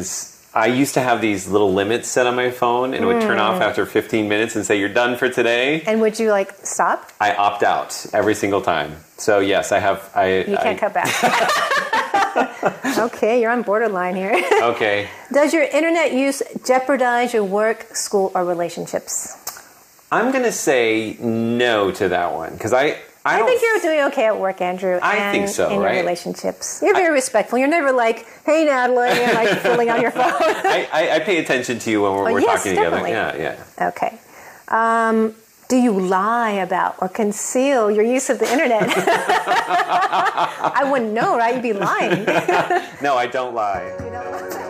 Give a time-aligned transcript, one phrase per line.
[0.00, 3.22] is I used to have these little limits set on my phone and it would
[3.22, 3.62] turn off hmm.
[3.62, 5.82] after 15 minutes and say, You're done for today.
[5.86, 7.12] And would you like stop?
[7.20, 8.96] I opt out every single time.
[9.16, 10.10] So, yes, I have.
[10.14, 11.76] I, You can't I- cut back.
[12.98, 14.42] okay, you're on borderline here.
[14.60, 15.08] Okay.
[15.32, 19.36] Does your internet use jeopardize your work, school, or relationships?
[20.12, 22.98] I'm going to say no to that one because I.
[23.24, 24.98] I, I think you're doing okay at work, Andrew.
[25.02, 27.58] I and think so, In your relationships, you're very respectful.
[27.58, 30.22] You're never like, "Hey, Natalie," and like fiddling on your phone.
[30.24, 33.10] I, I, I pay attention to you when we're, Oh, we're yes, talking definitely.
[33.10, 33.38] together.
[33.38, 33.88] Yeah, yeah.
[33.88, 34.18] okay.
[34.68, 35.34] Um,
[35.68, 38.84] do you lie about or conceal your use of the internet?
[38.88, 41.54] I wouldn't know, right?
[41.54, 42.24] You'd be lying.
[43.02, 44.69] No, I don't lie.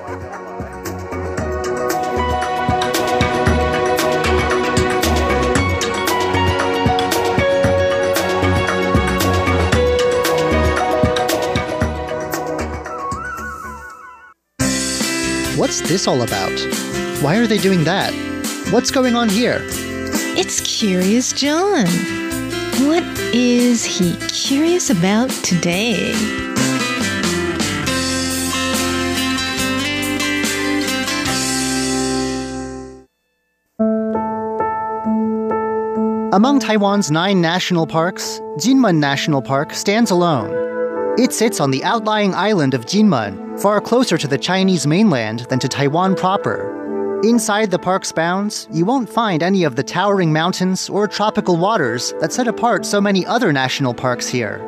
[15.60, 16.58] What's this all about?
[17.20, 18.14] Why are they doing that?
[18.70, 19.60] What's going on here?
[20.34, 21.84] It's Curious John.
[22.88, 23.02] What
[23.34, 26.14] is he curious about today?
[36.32, 40.50] Among Taiwan's nine national parks, Jinmen National Park stands alone.
[41.18, 45.58] It sits on the outlying island of Jinmen, far closer to the Chinese mainland than
[45.58, 47.20] to Taiwan proper.
[47.22, 52.14] Inside the park's bounds, you won't find any of the towering mountains or tropical waters
[52.20, 54.66] that set apart so many other national parks here.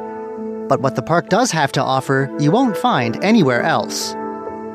[0.69, 4.15] But what the park does have to offer, you won't find anywhere else.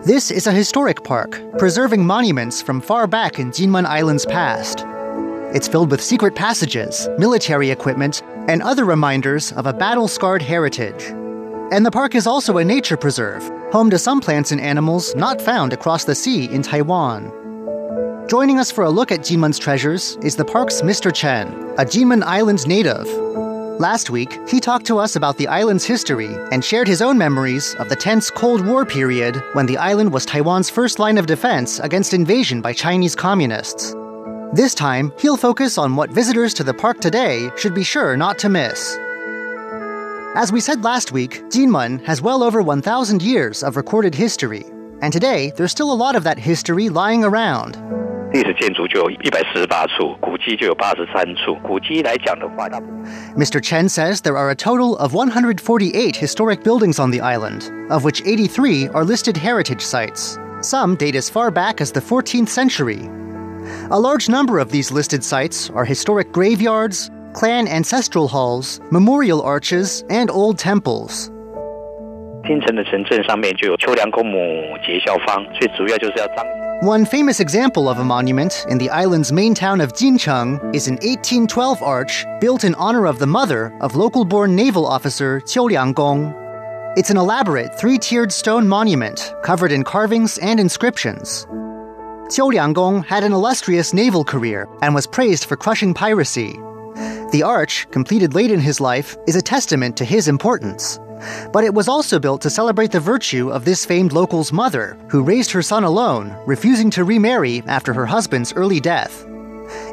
[0.03, 4.83] This is a historic park, preserving monuments from far back in Jinmen Island's past.
[5.53, 11.13] It's filled with secret passages, military equipment, and other reminders of a battle scarred heritage.
[11.69, 15.41] And the park is also a nature preserve, home to some plants and animals not
[15.41, 17.29] found across the sea in Taiwan.
[18.29, 21.13] Joining us for a look at Jinmen's treasures is the park's Mr.
[21.13, 23.05] Chen, a Jinmen Island native.
[23.81, 27.75] Last week, he talked to us about the island's history and shared his own memories
[27.75, 31.79] of the tense Cold War period when the island was Taiwan's first line of defense
[31.79, 33.93] against invasion by Chinese communists.
[34.53, 38.39] This time, he'll focus on what visitors to the park today should be sure not
[38.39, 38.97] to miss.
[40.36, 44.64] As we said last week, Jinmen has well over 1,000 years of recorded history,
[45.02, 47.76] and today there's still a lot of that history lying around.
[48.32, 51.54] 历史建筑就有一百四十八处，古迹就有八十三处。
[51.62, 53.04] 古迹来讲的话，大部分
[53.36, 53.60] Mr.
[53.60, 58.22] Chen says there are a total of 148 historic buildings on the island, of which
[58.24, 60.38] 83 are listed heritage sites.
[60.62, 63.10] Some date as far back as the 14th century.
[63.90, 70.04] A large number of these listed sites are historic graveyards, clan ancestral halls, memorial arches,
[70.08, 71.30] and old temples.
[72.44, 74.36] 京城的城镇上面就有秋凉公母
[74.84, 76.62] 节孝坊，最主要就是要彰显。
[76.82, 80.96] One famous example of a monument in the island's main town of Jincheng is an
[80.96, 86.34] 1812 arch built in honor of the mother of local born naval officer Qiu Lianggong.
[86.96, 91.46] It's an elaborate three tiered stone monument covered in carvings and inscriptions.
[92.28, 96.58] Qiu Lianggong had an illustrious naval career and was praised for crushing piracy.
[97.31, 100.97] the arch, completed late in his life, is a testament to his importance.
[101.51, 105.23] But it was also built to celebrate the virtue of this famed local's mother, who
[105.23, 109.25] raised her son alone, refusing to remarry after her husband's early death.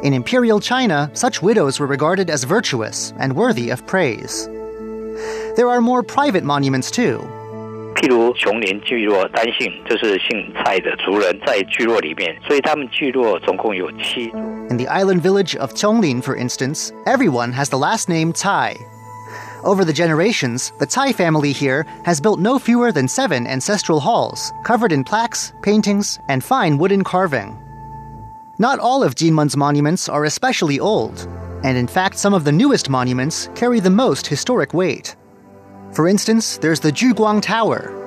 [0.04, 4.46] In imperial China, such widows were regarded as virtuous and worthy of praise.
[5.56, 7.18] There are more private monuments too.
[7.94, 14.40] 譬如琼林聚落单姓就是姓蔡的族人在聚落里面，所以他们聚落总共有七座。
[14.68, 18.76] In the island village of Qionglin, for instance, everyone has the last name Tsai.
[19.62, 24.52] Over the generations, the Tsai family here has built no fewer than seven ancestral halls,
[24.64, 27.56] covered in plaques, paintings, and fine wooden carving.
[28.58, 31.26] Not all of Jinmen's monuments are especially old,
[31.62, 35.16] and in fact, some of the newest monuments carry the most historic weight.
[35.93, 37.99] For instance, there's the Juguang Tower,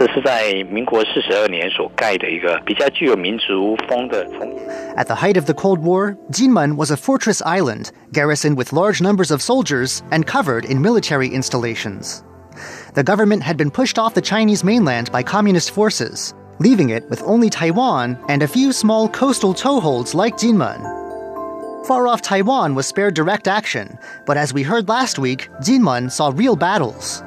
[0.00, 4.48] 这是在民国四十二年所盖的一个比较具有民族风的从
[4.96, 9.02] At the height of the Cold War, Jinmen was a fortress island, garrisoned with large
[9.02, 12.22] numbers of soldiers and covered in military installations.
[12.94, 17.22] The government had been pushed off the Chinese mainland by communist forces, leaving it with
[17.24, 21.03] only Taiwan and a few small coastal toeholds like Jinmen.
[21.85, 26.31] Far off Taiwan was spared direct action, but as we heard last week, Jinmen saw
[26.33, 27.21] real battles.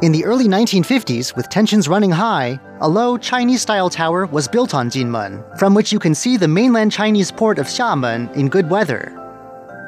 [0.00, 4.72] In the early 1950s, with tensions running high, a low Chinese style tower was built
[4.72, 8.70] on Jinmen, from which you can see the mainland Chinese port of Xiamen in good
[8.70, 9.14] weather.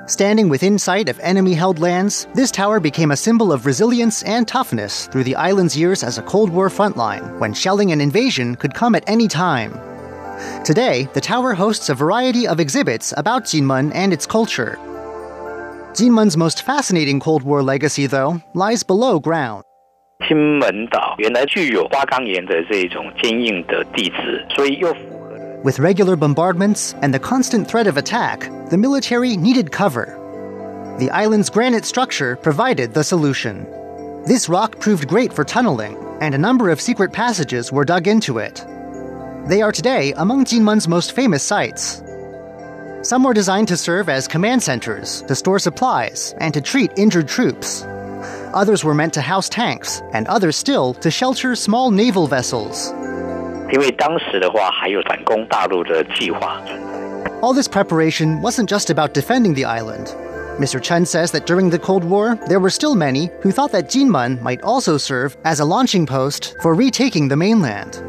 [0.06, 4.47] Standing within sight of enemy held lands, this tower became a symbol of resilience and
[4.47, 8.75] toughness through the island's years as a Cold War frontline when shelling and invasion could
[8.75, 9.73] come at any time.
[10.63, 14.77] Today, the tower hosts a variety of exhibits about Jinmen and its culture.
[15.94, 19.63] Jinmen's most fascinating Cold War legacy, though, lies below ground.
[20.27, 24.94] 金门岛原来具有花岗岩的这种坚硬的地质，所以又
[25.63, 30.18] With regular bombardments and the constant threat of attack, the military needed cover.
[31.00, 33.65] The island's granite structure provided the solution.
[34.25, 38.39] This rock proved great for tunneling, and a number of secret passages were dug into
[38.39, 38.65] it.
[39.46, 42.00] They are today among Jinmen's most famous sites.
[43.02, 47.26] Some were designed to serve as command centers, to store supplies, and to treat injured
[47.26, 47.82] troops.
[48.54, 52.92] Others were meant to house tanks, and others still to shelter small naval vessels.
[57.42, 60.06] All this preparation wasn't just about defending the island.
[60.60, 60.80] Mr.
[60.80, 64.40] Chen says that during the Cold War, there were still many who thought that Jinmen
[64.40, 68.00] might also serve as a launching post for retaking the mainland.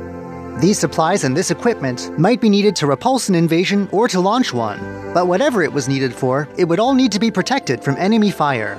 [0.60, 4.52] These supplies and this equipment might be needed to repulse an invasion or to launch
[4.52, 4.80] one,
[5.14, 8.30] but whatever it was needed for, it would all need to be protected from enemy
[8.30, 8.76] fire.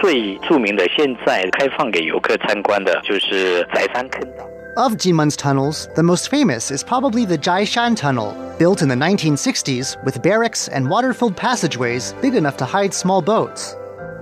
[0.00, 4.48] 最着名的现在开放给游客参观的就是宅山坑道。
[4.76, 10.02] Of Jinmen's tunnels, the most famous is probably the Jaishan Tunnel, built in the 1960s
[10.02, 13.76] with barracks and water filled passageways big enough to hide small boats.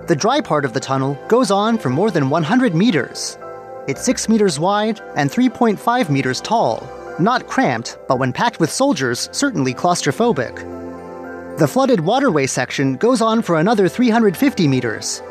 [0.08, 3.38] The dry part of the tunnel goes on for more than 100 meters.
[3.87, 6.87] It's 6 meters wide and 3.5 meters tall.
[7.19, 11.58] Not cramped, but when packed with soldiers, certainly claustrophobic.
[11.58, 15.22] The flooded waterway section goes on for another 350 meters.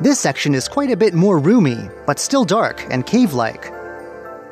[0.00, 3.72] This section is quite a bit more roomy, but still dark and cave like.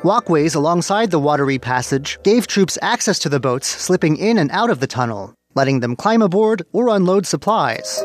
[0.03, 4.69] Walkways alongside the watery passage gave troops access to the boats slipping in and out
[4.69, 8.03] of the tunnel, letting them climb aboard or unload supplies.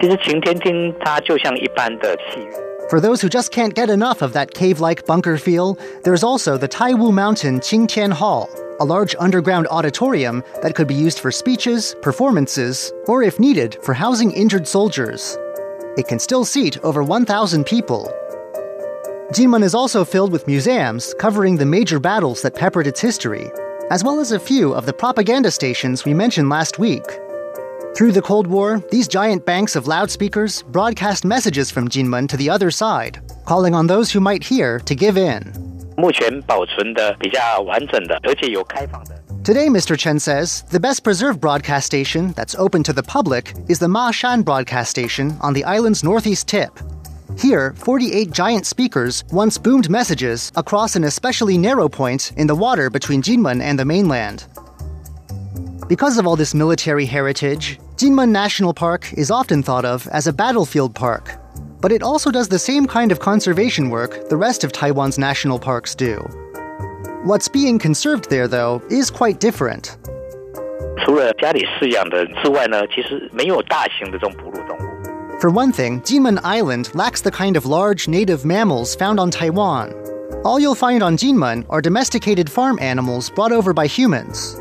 [0.00, 2.70] 其实擎天厅它就像一般的戏院。
[2.89, 6.55] For those who just can't get enough of that cave like bunker feel, there's also
[6.55, 8.47] the Taiwu Mountain Qingtian Hall,
[8.79, 13.95] a large underground auditorium that could be used for speeches, performances, or if needed, for
[13.95, 15.35] housing injured soldiers.
[15.97, 18.13] It can still seat over 1,000 people.
[19.31, 23.49] Jinmen is also filled with museums covering the major battles that peppered its history,
[23.89, 27.05] as well as a few of the propaganda stations we mentioned last week.
[27.95, 32.49] Through the Cold War, these giant banks of loudspeakers broadcast messages from Jinmen to the
[32.49, 35.53] other side, calling on those who might hear to give in.
[39.45, 39.97] Today, Mr.
[39.97, 44.11] Chen says, the best preserved broadcast station that's open to the public is the Ma
[44.11, 46.77] Shan broadcast station on the island's northeast tip.
[47.37, 52.89] Here, 48 giant speakers once boomed messages across an especially narrow point in the water
[52.89, 54.47] between Jinmen and the mainland.
[55.87, 60.32] Because of all this military heritage, Jinmen National Park is often thought of as a
[60.32, 61.38] battlefield park.
[61.80, 65.58] But it also does the same kind of conservation work the rest of Taiwan's national
[65.58, 66.16] parks do.
[67.24, 69.96] What's being conserved there, though, is quite different.
[71.04, 75.40] 除了家里饲养的之外呢，其实没有大型的这种哺乳动物。
[75.40, 79.94] For one thing, Jinmen Island lacks the kind of large native mammals found on Taiwan.
[80.44, 84.60] All you'll find on Jinmen are domesticated farm animals brought over by humans.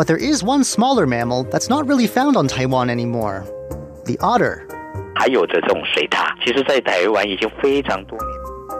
[0.00, 3.44] But there is one smaller mammal that's not really found on Taiwan anymore
[4.06, 4.66] the otter.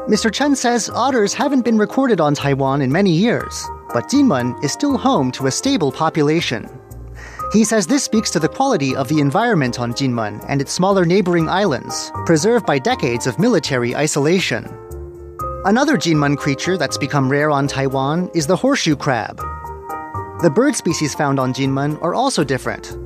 [0.09, 0.33] Mr.
[0.33, 4.97] Chen says otters haven't been recorded on Taiwan in many years, but Jinmen is still
[4.97, 6.67] home to a stable population.
[7.53, 11.05] He says this speaks to the quality of the environment on Jinmen and its smaller
[11.05, 14.65] neighboring islands, preserved by decades of military isolation.
[15.67, 19.39] Another Jinmen creature that's become rare on Taiwan is the horseshoe crab,
[20.42, 22.98] The bird species found on Jinmen are also different.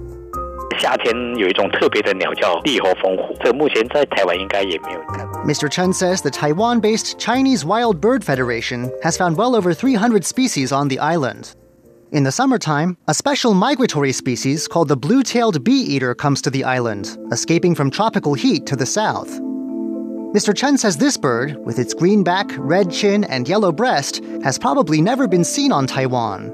[0.81, 5.41] 夏天有一种特别的鸟叫帝侯蜂虎，这目前在台湾应该也没有看过。
[5.43, 5.69] Mr.
[5.69, 10.71] Chen says the Taiwan based Chinese Wild Bird Federation has found well over 300 species
[10.71, 11.53] on the island.
[12.11, 16.49] In the summertime, a special migratory species called the blue tailed bee eater comes to
[16.49, 19.29] the island, escaping from tropical heat to the south.
[20.33, 20.55] Mr.
[20.55, 25.01] Chen says this bird, with its green back, red chin, and yellow breast, has probably
[25.01, 26.53] never been seen on Taiwan.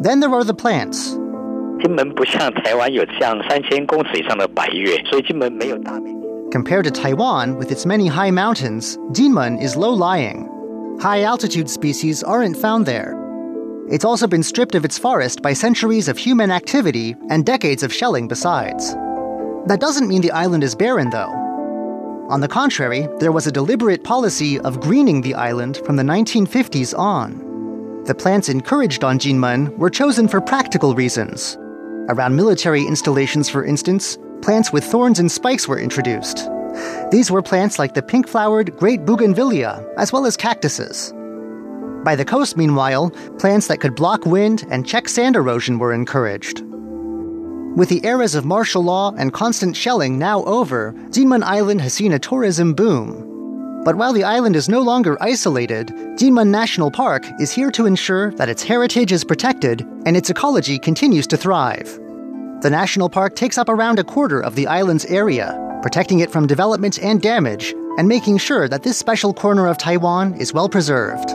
[0.00, 1.16] then there are the plants.
[6.50, 10.48] Compared to Taiwan, with its many high mountains, Jinmen is low lying.
[11.00, 13.14] High altitude species aren't found there.
[13.90, 17.92] It's also been stripped of its forest by centuries of human activity and decades of
[17.92, 18.94] shelling besides.
[19.66, 21.32] That doesn't mean the island is barren, though.
[22.28, 26.98] On the contrary, there was a deliberate policy of greening the island from the 1950s
[26.98, 27.47] on.
[28.08, 31.58] The plants encouraged on Jinmen were chosen for practical reasons.
[32.08, 36.48] Around military installations, for instance, plants with thorns and spikes were introduced.
[37.10, 41.12] These were plants like the pink flowered great bougainvillea, as well as cactuses.
[42.02, 46.62] By the coast, meanwhile, plants that could block wind and check sand erosion were encouraged.
[47.76, 52.14] With the eras of martial law and constant shelling now over, Jinmen Island has seen
[52.14, 53.27] a tourism boom.
[53.88, 55.86] But while the island is no longer isolated,
[56.18, 60.78] Jinmen National Park is here to ensure that its heritage is protected and its ecology
[60.78, 61.98] continues to thrive.
[62.60, 66.46] The national park takes up around a quarter of the island's area, protecting it from
[66.46, 71.30] development and damage, and making sure that this special corner of Taiwan is well preserved.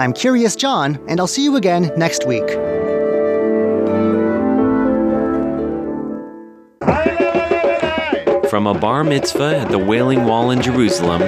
[0.00, 2.48] I'm Curious John, and I'll see you again next week.
[8.52, 11.20] From a bar mitzvah at the Wailing Wall in Jerusalem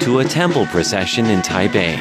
[0.00, 1.94] to a temple procession in Taipei,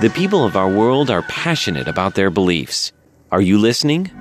[0.00, 2.92] the people of our world are passionate about their beliefs.
[3.32, 4.12] Are you listening?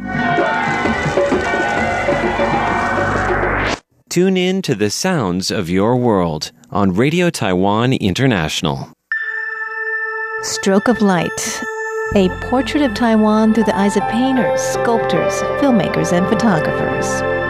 [4.10, 8.92] Tune in to the sounds of your world on Radio Taiwan International.
[10.42, 11.62] Stroke of Light,
[12.16, 17.41] a portrait of Taiwan through the eyes of painters, sculptors, filmmakers, and photographers.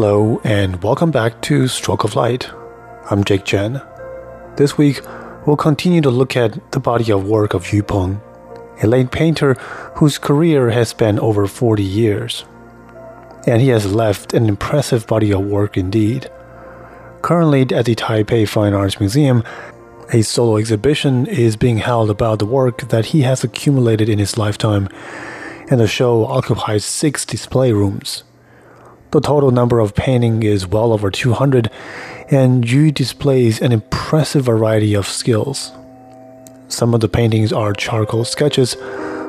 [0.00, 2.48] Hello, and welcome back to Stroke of Light.
[3.10, 3.82] I'm Jake Chen.
[4.56, 5.00] This week,
[5.44, 8.20] we'll continue to look at the body of work of Yu Peng,
[8.80, 9.54] a late painter
[9.96, 12.44] whose career has spanned over 40 years.
[13.44, 16.30] And he has left an impressive body of work indeed.
[17.22, 19.42] Currently, at the Taipei Fine Arts Museum,
[20.12, 24.38] a solo exhibition is being held about the work that he has accumulated in his
[24.38, 24.88] lifetime,
[25.68, 28.22] and the show occupies six display rooms.
[29.10, 31.70] The total number of painting is well over 200,
[32.30, 35.72] and Yu displays an impressive variety of skills.
[36.68, 38.76] Some of the paintings are charcoal sketches,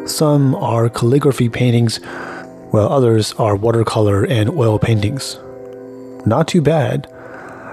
[0.06, 1.98] some are calligraphy paintings,
[2.72, 5.40] while others are watercolor and oil paintings.
[6.26, 7.08] Not too bad.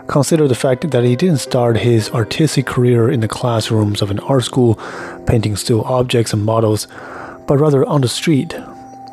[0.06, 4.20] Consider the fact that he didn't start his artistic career in the classrooms of an
[4.20, 4.78] art school,
[5.26, 6.86] painting still objects and models,
[7.48, 8.54] but rather on the street,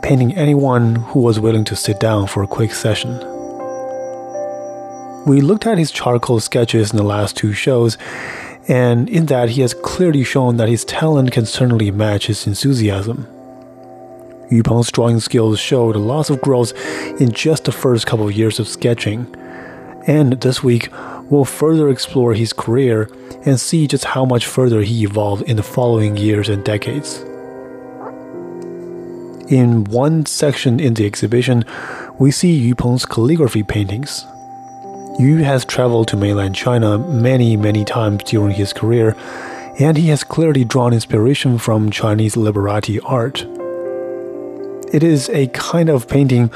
[0.04, 3.18] painting anyone who was willing to sit down for a quick session.
[5.26, 7.98] We looked at his charcoal sketches in the last two shows,
[8.68, 13.26] and in that he has clearly shown that his talent can certainly match his enthusiasm.
[14.52, 16.74] Yu Peng's drawing skills showed a lots of growth
[17.22, 19.34] in just the first couple of years of sketching,
[20.06, 20.90] and this week
[21.30, 23.10] we'll further explore his career
[23.46, 27.24] and see just how much further he evolved in the following years and decades.
[29.54, 31.64] In one section in the exhibition,
[32.18, 34.26] we see Yu Peng's calligraphy paintings.
[35.20, 39.16] Yu has traveled to mainland China many, many times during his career,
[39.80, 43.46] and he has clearly drawn inspiration from Chinese literati art.
[44.92, 46.50] It is a kind of painting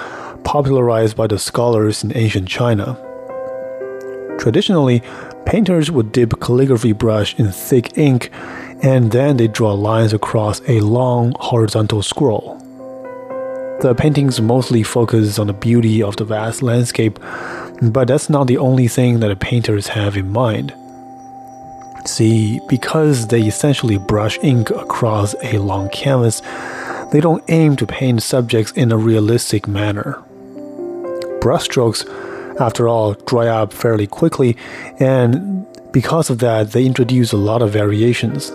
[0.43, 2.97] popularized by the scholars in ancient China.
[4.39, 5.03] Traditionally,
[5.45, 8.31] painters would dip calligraphy brush in thick ink
[8.81, 12.57] and then they draw lines across a long horizontal scroll.
[13.79, 17.19] The paintings mostly focus on the beauty of the vast landscape,
[17.79, 20.73] but that's not the only thing that the painters have in mind.
[22.05, 26.41] See, because they essentially brush ink across a long canvas,
[27.11, 30.23] they don't aim to paint subjects in a realistic manner.
[31.39, 32.03] Brushstrokes,
[32.59, 34.57] after all, dry up fairly quickly,
[34.99, 38.51] and because of that, they introduce a lot of variations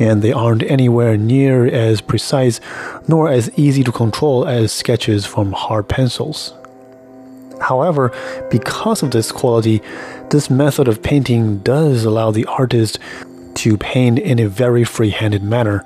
[0.00, 2.58] and they aren't anywhere near as precise
[3.06, 6.54] nor as easy to control as sketches from hard pencils.
[7.60, 8.10] However,
[8.50, 9.82] because of this quality,
[10.30, 12.98] this method of painting does allow the artist
[13.56, 15.84] to paint in a very free handed manner,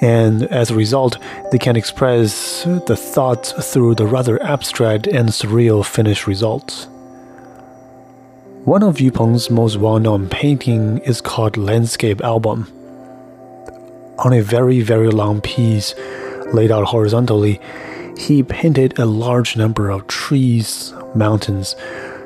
[0.00, 1.18] and as a result,
[1.50, 6.86] they can express the thoughts through the rather abstract and surreal finished results.
[8.64, 12.72] One of Yu Peng's most well known painting is called Landscape Album
[14.22, 15.94] on a very, very long piece
[16.52, 17.60] laid out horizontally,
[18.16, 21.74] he painted a large number of trees, mountains,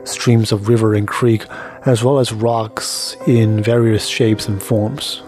[0.05, 1.47] streams of river and creek,
[1.85, 5.23] as well as rocks in various shapes and forms.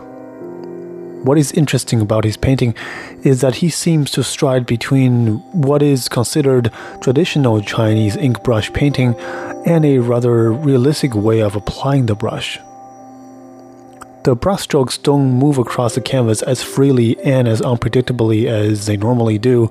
[1.24, 2.74] What is interesting about his painting
[3.24, 6.70] is that he seems to stride between what is considered
[7.00, 9.16] traditional Chinese ink brush painting
[9.66, 12.60] and a rather realistic way of applying the brush.
[14.24, 19.38] The brushstrokes don't move across the canvas as freely and as unpredictably as they normally
[19.38, 19.70] do,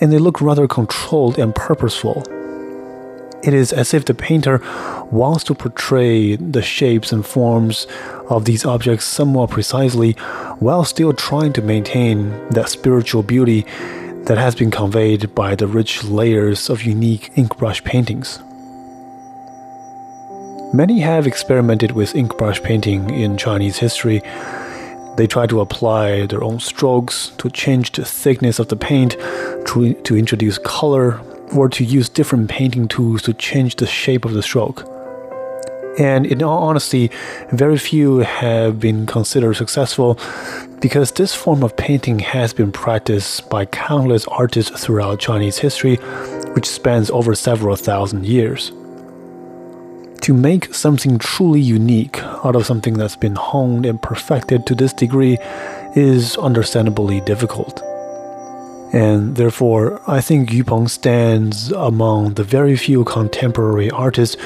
[0.00, 2.22] and they look rather controlled and purposeful.
[3.42, 4.60] It is as if the painter
[5.10, 7.86] wants to portray the shapes and forms
[8.28, 10.12] of these objects somewhat precisely
[10.58, 13.64] while still trying to maintain that spiritual beauty
[14.24, 18.40] that has been conveyed by the rich layers of unique ink brush paintings.
[20.72, 24.20] Many have experimented with ink brush painting in Chinese history.
[25.16, 29.94] They try to apply their own strokes to change the thickness of the paint, to,
[30.02, 31.20] to introduce color,
[31.54, 34.84] or to use different painting tools to change the shape of the stroke.
[36.00, 37.12] And in all honesty,
[37.52, 40.18] very few have been considered successful
[40.80, 45.96] because this form of painting has been practiced by countless artists throughout Chinese history,
[46.54, 48.72] which spans over several thousand years.
[50.26, 54.92] To make something truly unique out of something that's been honed and perfected to this
[54.92, 55.38] degree
[55.94, 57.80] is understandably difficult.
[58.92, 64.36] And therefore, I think Yu Peng stands among the very few contemporary artists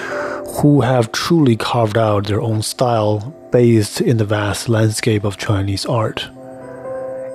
[0.61, 5.87] who have truly carved out their own style based in the vast landscape of Chinese
[5.87, 6.29] art.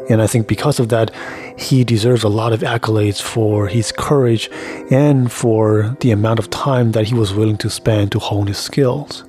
[0.09, 1.12] And I think because of that,
[1.57, 4.50] he deserves a lot of accolades for his courage
[4.91, 8.57] and for the amount of time that he was willing to spend to hone his
[8.57, 9.24] skills.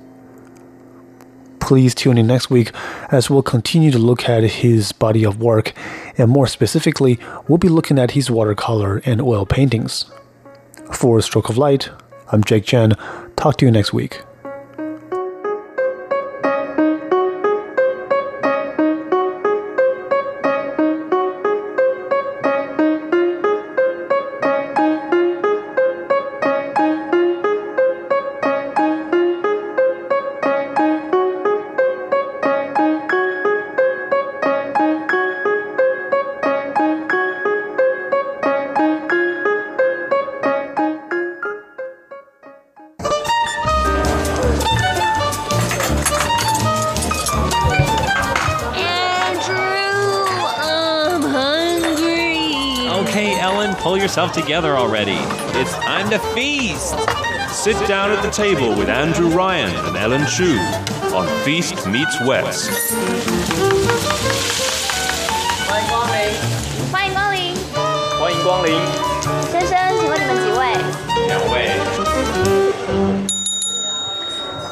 [1.59, 2.71] Please tune in next week
[3.11, 5.73] as we'll continue to look at his body of work,
[6.17, 10.05] and more specifically, we'll be looking at his watercolor and oil paintings.
[10.93, 11.89] For Stroke of Light,
[12.31, 12.93] I'm Jake Chen.
[13.35, 14.21] Talk to you next week.
[53.06, 55.16] Okay, Ellen, pull yourself together already.
[55.58, 56.94] It's time to feast.
[57.50, 60.58] Sit down at the table with Andrew Ryan and Ellen Chu
[61.14, 62.70] on Feast Meets West.
[65.68, 67.54] 欢迎光临，
[68.18, 68.72] 欢迎光临。
[68.72, 69.15] 先生，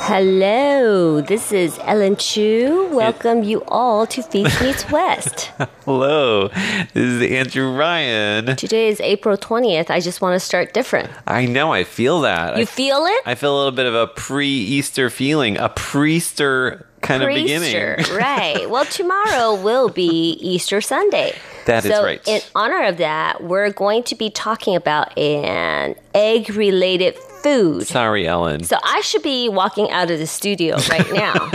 [0.08, 2.89] Hello, this is Ellen Chu.
[2.91, 5.50] Welcome you all to Feast Meets West.
[5.84, 8.56] Hello, this is Andrew Ryan.
[8.56, 9.89] Today is April 20th.
[9.89, 11.10] I just want to start different.
[11.26, 12.56] I know, I feel that.
[12.56, 13.20] You I, feel it?
[13.26, 17.96] I feel a little bit of a pre Easter feeling, a priester kind of Pre-Easter,
[17.98, 18.15] beginning.
[18.15, 18.70] right.
[18.70, 21.36] Well, tomorrow will be Easter Sunday.
[21.65, 22.22] That is so right.
[22.28, 27.86] In honor of that, we're going to be talking about an egg related food.
[27.86, 28.63] Sorry, Ellen.
[28.63, 31.51] So I should be walking out of the studio right now.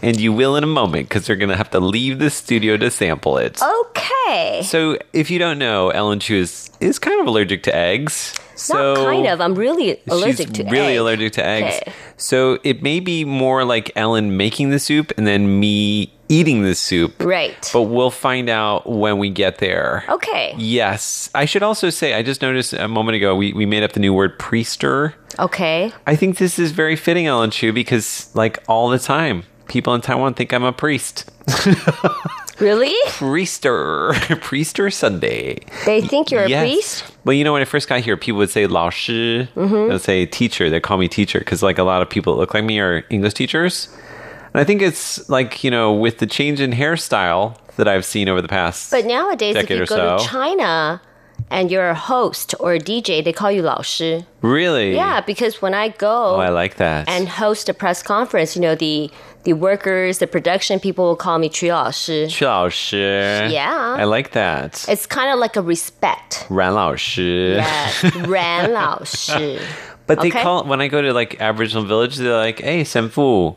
[0.00, 2.76] and you will in a moment because they're going to have to leave the studio
[2.76, 3.60] to sample it.
[3.62, 4.62] Okay.
[4.62, 8.32] So, if you don't know, Ellen Chu is, is kind of allergic to eggs.
[8.56, 9.40] So Not kind of.
[9.40, 10.98] I'm really allergic she's to really egg.
[10.98, 11.76] allergic to eggs.
[11.82, 11.92] Okay.
[12.16, 16.74] So it may be more like Ellen making the soup and then me eating the
[16.74, 17.22] soup.
[17.22, 17.70] Right.
[17.72, 20.04] But we'll find out when we get there.
[20.08, 20.54] Okay.
[20.56, 21.30] Yes.
[21.34, 24.00] I should also say, I just noticed a moment ago we, we made up the
[24.00, 25.14] new word priester.
[25.38, 25.92] Okay.
[26.06, 30.00] I think this is very fitting, Ellen Chu, because like all the time, people in
[30.00, 31.30] Taiwan think I'm a priest.
[32.60, 32.94] Really?
[33.08, 34.12] Priester.
[34.40, 35.58] Priester Sunday.
[35.86, 37.04] They think you're a priest?
[37.24, 39.48] Well, you know, when I first got here, people would say 老师.
[39.56, 39.88] Mm-hmm.
[39.88, 40.70] They'll say teacher.
[40.70, 43.04] They call me teacher because, like, a lot of people that look like me are
[43.10, 43.88] English teachers.
[44.53, 48.27] And I think it's like, you know, with the change in hairstyle that I've seen
[48.27, 48.89] over the past.
[48.91, 50.27] But nowadays, if Decade you or go to so.
[50.27, 51.01] China
[51.51, 54.25] and you're a host or a DJ, they call you 老师.
[54.41, 54.95] really?
[54.95, 57.07] Yeah, because when I go Oh, I like that.
[57.07, 59.09] and host a press conference, you know, the
[59.45, 62.27] the workers, the production people will call me 曲老师.
[62.27, 63.47] 曲老师.
[63.49, 63.95] Yeah.
[63.97, 64.83] I like that.
[64.89, 66.45] It's kind of like a respect.
[66.49, 67.61] 冉老师.
[67.61, 69.59] Yes, 冉老师.
[70.07, 70.41] But they Okay.
[70.43, 73.55] call when I go to like Aboriginal village, they're like, "Hey, senfu."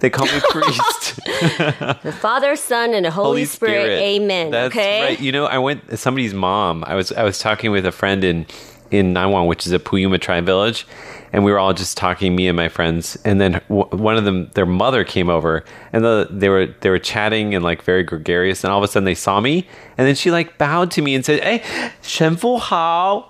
[0.00, 1.16] They call me priest.
[1.26, 3.84] the Father, Son, and the Holy, Holy Spirit.
[3.84, 4.00] Spirit.
[4.02, 4.50] Amen.
[4.50, 5.02] That's okay?
[5.02, 5.20] right.
[5.20, 6.84] You know, I went somebody's mom.
[6.86, 8.46] I was I was talking with a friend in
[8.90, 10.86] in Nanwang, which is a Puyuma tribe village,
[11.32, 13.16] and we were all just talking, me and my friends.
[13.24, 16.90] And then w- one of them, their mother came over, and the, they were they
[16.90, 18.64] were chatting and like very gregarious.
[18.64, 19.66] And all of a sudden, they saw me,
[19.98, 21.60] and then she like bowed to me and said, "Hey,
[22.02, 23.28] Shenfu Hao."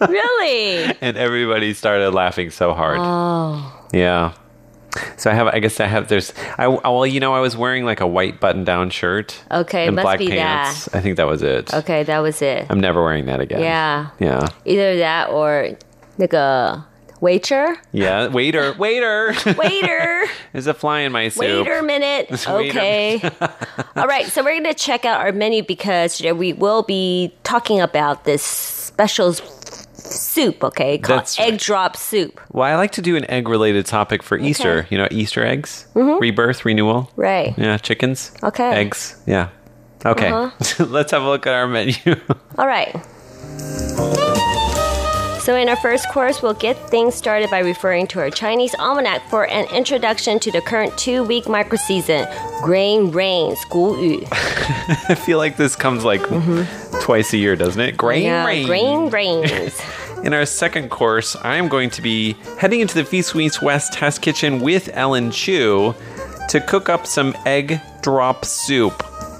[0.08, 0.96] really?
[1.00, 2.98] And everybody started laughing so hard.
[3.00, 3.86] Oh.
[3.92, 4.32] Yeah.
[5.16, 6.08] So I have, I guess I have.
[6.08, 9.42] There's, I well, you know, I was wearing like a white button-down shirt.
[9.50, 10.88] Okay, and must black be pants.
[10.94, 11.72] I think that was it.
[11.74, 12.66] Okay, that was it.
[12.70, 13.60] I'm never wearing that again.
[13.60, 14.10] Yeah.
[14.20, 14.46] Yeah.
[14.64, 15.76] Either that or
[16.16, 16.84] 那个
[17.20, 17.76] waiter.
[17.92, 18.28] Yeah.
[18.32, 18.74] Waiter.
[18.74, 19.34] Waiter.
[19.56, 20.24] Waiter.
[20.52, 21.40] There's a fly in my soup.
[21.40, 22.46] Wait a minute.
[22.48, 23.20] Okay.
[23.96, 24.26] All right.
[24.26, 28.24] So we're going to check out our menu because today we will be talking about
[28.24, 29.40] this special s-
[30.04, 31.60] soup, okay, called That's egg right.
[31.60, 32.40] drop soup.
[32.52, 34.86] Well, I like to do an egg-related topic for Easter.
[34.90, 37.04] You know, Easter eggs, rebirth, renewal.
[37.04, 37.20] Mm-hmm.
[37.20, 37.54] Right.
[37.58, 38.32] Yeah, chickens.
[38.42, 38.70] Okay.
[38.70, 39.20] Eggs.
[39.26, 39.48] Yeah.
[40.04, 40.28] Okay.
[40.28, 40.84] Uh-huh.
[40.84, 41.94] Let's have a look at our menu.
[42.58, 42.94] All right.
[45.44, 49.28] So, in our first course, we'll get things started by referring to our Chinese almanac
[49.28, 52.26] for an introduction to the current two week micro season,
[52.62, 54.26] Grain Rains, 谷雨.
[54.32, 56.22] I feel like this comes like
[57.00, 57.96] twice a year, doesn't it?
[57.96, 58.24] Grain.
[58.24, 58.66] Yeah, rain.
[58.66, 59.80] Grain Rains.
[60.24, 63.92] In our second course, I am going to be heading into the Feast Meets West
[63.92, 65.94] test kitchen with Ellen Chu
[66.48, 68.94] to cook up some egg drop soup.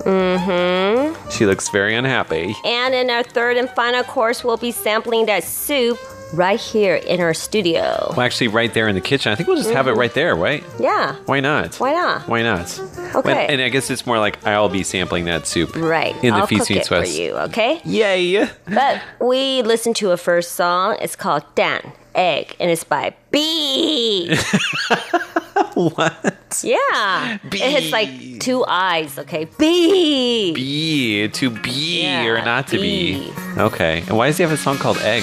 [0.04, 1.30] Mm-hmm.
[1.30, 2.54] She looks very unhappy.
[2.66, 5.98] and in our third and final course, we'll be sampling that soup
[6.34, 8.08] right here in our studio.
[8.10, 9.32] Well, actually, right there in the kitchen.
[9.32, 10.64] I think we'll just have it right there, right?
[10.78, 11.16] Yeah.
[11.26, 11.70] Why not?
[11.72, 11.84] Mm-hmm.
[11.84, 12.28] Why not?
[12.28, 12.80] Why not?
[13.14, 13.42] Okay.
[13.44, 15.74] And, and I guess it's more like I'll be sampling that soup.
[15.76, 16.14] Right.
[16.24, 17.18] In the I'll Feast cook it Meets for West.
[17.18, 17.80] you, okay?
[17.84, 18.48] Yay!
[18.66, 20.96] But we listened to a first song.
[21.00, 24.34] It's called Dan Egg, and it's by B.
[25.74, 26.60] what?
[26.62, 27.38] Yeah.
[27.52, 29.46] It has like two eyes, okay?
[29.58, 30.52] B.
[30.54, 33.30] Be to be Yeah, or not to be.
[33.30, 33.32] be.
[33.58, 34.00] Okay.
[34.08, 35.22] And why does he have a song called Egg?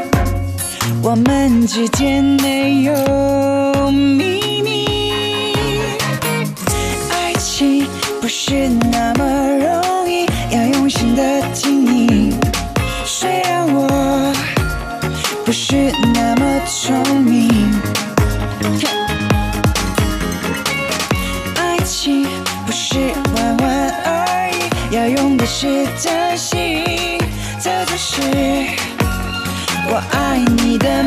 [1.03, 2.93] 我们之间没有
[3.91, 5.53] 秘密。
[7.09, 7.85] 爱情
[8.21, 9.23] 不是那么
[9.57, 12.33] 容易，要用心的经营。
[13.05, 14.33] 虽然我
[15.45, 17.49] 不是那么聪明，
[21.55, 22.25] 爱情
[22.65, 22.97] 不是
[23.35, 25.85] 玩玩而已，要用的是
[30.09, 31.03] 爱你的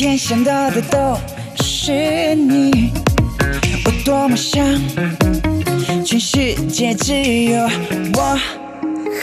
[0.00, 1.14] 天想到的都
[1.62, 2.90] 是你，
[3.84, 4.64] 我多么想，
[6.06, 7.60] 全世界只有
[8.14, 8.38] 我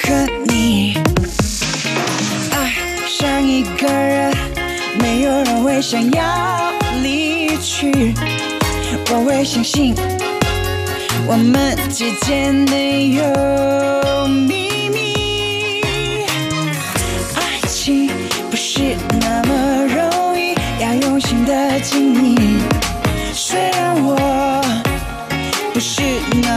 [0.03, 0.93] 和你。
[2.51, 2.75] 爱
[3.07, 4.31] 上一个人，
[4.99, 8.13] 没有人会想要离去，
[9.09, 9.95] 我会相信
[11.27, 14.66] 我们之间没有秘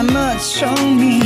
[0.03, 1.21] 那么聪明，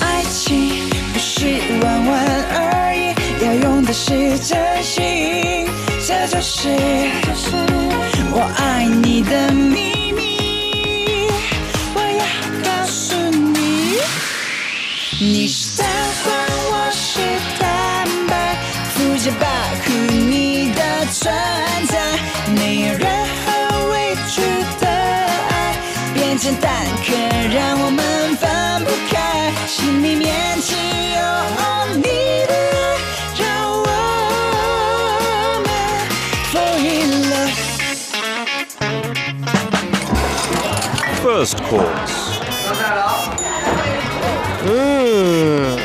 [0.00, 1.46] 爱情不是
[1.80, 5.68] 玩玩而已，要用的是真心。
[6.04, 6.70] 这就是
[8.32, 9.93] 我爱你的秘密，
[41.44, 42.38] First course.
[44.64, 45.76] Mmm.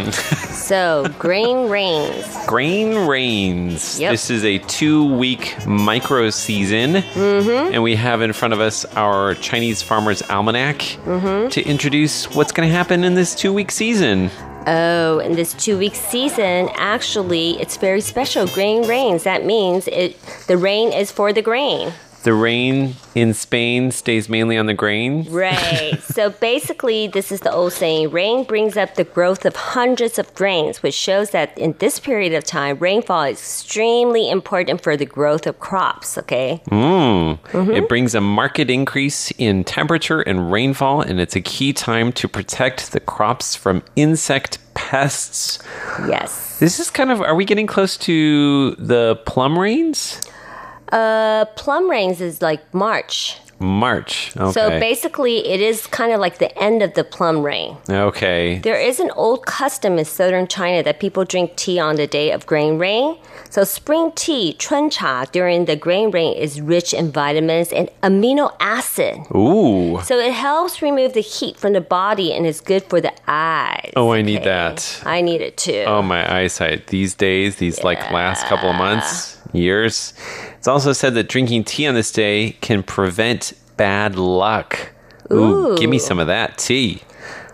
[0.00, 0.14] Mmm.
[0.54, 2.24] So, grain rains.
[2.46, 4.00] Grain rains.
[4.00, 4.10] Yep.
[4.10, 6.94] This is a two week micro season.
[6.94, 7.74] Mm-hmm.
[7.74, 11.50] And we have in front of us our Chinese Farmer's Almanac Mm-hmm.
[11.50, 14.30] to introduce what's going to happen in this two week season.
[14.66, 18.46] Oh, in this two week season, actually, it's very special.
[18.46, 19.24] Grain rains.
[19.24, 20.18] That means it.
[20.46, 21.92] the rain is for the grain.
[22.24, 25.30] The rain in Spain stays mainly on the grain.
[25.30, 25.98] Right.
[26.02, 30.34] so basically, this is the old saying rain brings up the growth of hundreds of
[30.34, 35.04] grains, which shows that in this period of time, rainfall is extremely important for the
[35.04, 36.62] growth of crops, okay?
[36.70, 37.38] Mm.
[37.40, 37.70] Mm-hmm.
[37.72, 42.26] It brings a marked increase in temperature and rainfall, and it's a key time to
[42.26, 45.58] protect the crops from insect pests.
[46.08, 46.58] Yes.
[46.58, 50.22] This is kind of, are we getting close to the plum rains?
[50.90, 53.38] Uh, plum rains is like March.
[53.60, 54.36] March.
[54.36, 54.52] Okay.
[54.52, 57.76] So basically, it is kind of like the end of the plum rain.
[57.88, 58.58] okay.
[58.58, 62.30] There is an old custom in southern China that people drink tea on the day
[62.32, 63.16] of grain rain.
[63.50, 68.54] So spring tea, chun cha, during the grain rain is rich in vitamins and amino
[68.60, 69.18] acid.
[69.34, 70.00] Ooh.
[70.02, 73.92] So it helps remove the heat from the body and is good for the eyes.
[73.96, 75.02] Oh, I need that.
[75.06, 75.84] I need it too.
[75.86, 76.88] Oh, my eyesight.
[76.88, 80.12] These days, these like last couple of months, years.
[80.58, 84.92] It's also said that drinking tea on this day can prevent bad luck.
[85.32, 87.02] Ooh, give me some of that tea.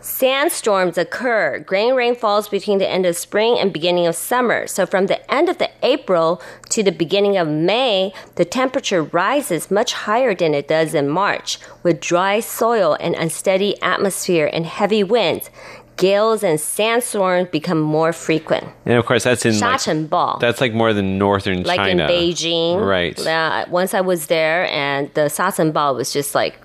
[0.02, 1.58] Sandstorms occur.
[1.60, 4.66] Grain rain falls between the end of spring and beginning of summer.
[4.66, 9.70] So from the end of the April to the beginning of May, the temperature rises
[9.70, 11.58] much higher than it does in March.
[11.82, 15.50] With dry soil and unsteady atmosphere and heavy winds,
[16.00, 18.64] gales and sandstorms become more frequent.
[18.86, 22.16] And of course, that's in like, that's like more than northern like China, like in
[22.16, 23.16] Beijing, right?
[23.18, 26.58] Yeah, once I was there, and the ball was just like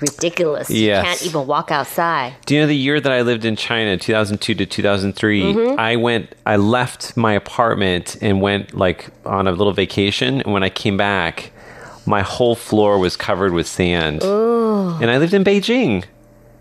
[0.00, 0.70] ridiculous.
[0.70, 1.02] Yes.
[1.02, 2.34] You can't even walk outside.
[2.46, 5.80] Do you know the year that I lived in China, 2002 to 2003, mm-hmm.
[5.80, 10.62] I went I left my apartment and went like on a little vacation and when
[10.62, 11.52] I came back,
[12.06, 14.22] my whole floor was covered with sand.
[14.22, 14.96] Ooh.
[15.00, 16.04] And I lived in Beijing.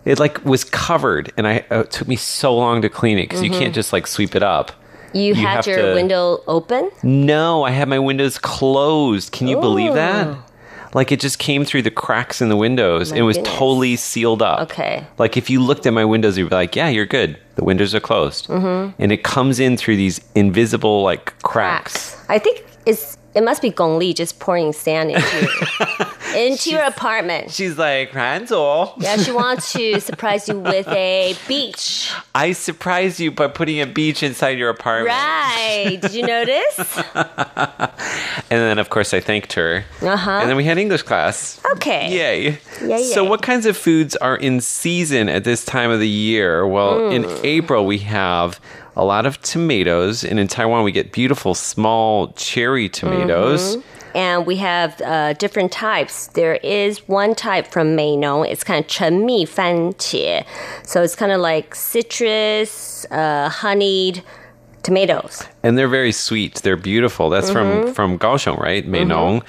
[0.06, 3.24] It like was covered, and I uh, it took me so long to clean it
[3.24, 4.72] because you can't just like sweep it up.
[5.14, 6.92] You, You had your to- window open?
[7.02, 9.32] No, I had my windows closed.
[9.32, 10.38] Can you believe that?
[10.94, 13.12] Like it just came through the cracks in the windows.
[13.12, 13.56] My it was goodness.
[13.58, 14.60] totally sealed up.
[14.72, 15.06] Okay.
[15.18, 17.38] Like if you looked at my windows, you'd be like, "Yeah, you're good.
[17.56, 19.02] The windows are closed." Mm-hmm.
[19.02, 22.16] And it comes in through these invisible like cracks.
[22.30, 26.84] I think it's it must be Gong Li just pouring sand into your, into your
[26.84, 27.52] apartment.
[27.52, 32.12] She's like, "Ranzo, Yeah, she wants to surprise you with a beach.
[32.34, 36.00] I surprised you by putting a beach inside your apartment." Right.
[36.02, 37.00] Did you notice?
[38.52, 39.84] And then, of course, I thanked her.
[40.02, 40.32] Uh-huh.
[40.32, 41.60] And then we had English class.
[41.74, 42.12] Okay.
[42.14, 42.60] Yay.
[42.88, 43.30] Yay, So, yay.
[43.30, 46.66] what kinds of foods are in season at this time of the year?
[46.68, 47.36] Well, in Hmm.
[47.44, 48.60] April, we have
[48.97, 50.25] a lot of tomatoes.
[50.25, 53.77] And in Taiwan, we get beautiful small cherry tomatoes.
[54.13, 56.27] And we have uh, different types.
[56.29, 58.49] There is one type from Meinong.
[58.49, 60.45] It's kind of 陈蜜番茄.
[60.83, 64.23] So it's kind of like citrus, uh, honeyed
[64.83, 65.45] tomatoes.
[65.63, 66.57] And they're very sweet.
[66.57, 67.31] They're beautiful.
[67.31, 67.93] That's Mm-hmm.
[67.95, 68.85] from, from Kaohsiung, right?
[68.85, 69.43] Meinong.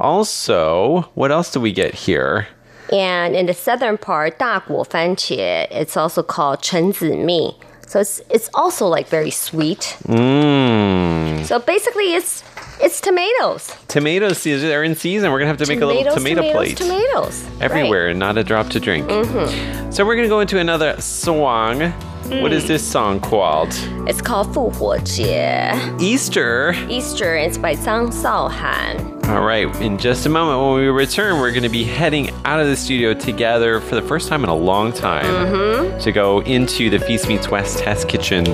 [0.00, 2.48] Also, what else do we get here?
[2.92, 7.54] And in the southern part, 大果番茄, it's also called 陈子蜜.
[7.87, 9.97] So it's it's also like very sweet.
[10.03, 11.45] Mmm.
[11.45, 12.43] So basically, it's
[12.81, 13.73] it's tomatoes.
[13.87, 15.31] Tomatoes, they're in season.
[15.31, 16.77] We're going to have to make a little tomato tomatoes, plate.
[16.77, 17.47] Tomatoes.
[17.61, 19.07] everywhere, not a drop to drink.
[19.07, 19.91] Mm-hmm.
[19.91, 21.93] So we're gonna go into another song.
[22.29, 22.41] Mm.
[22.41, 22.67] What is mm.
[22.67, 23.69] this song called?
[24.05, 25.73] It's called 复活节.
[25.97, 26.73] Easter.
[26.89, 29.17] Easter It's by Zhang Shaohan.
[29.29, 32.59] All right, in just a moment, when we return, we're going to be heading out
[32.59, 36.03] of the studio together for the first time in a long time mm -hmm.
[36.03, 38.45] to go into the Feast Meets West test kitchen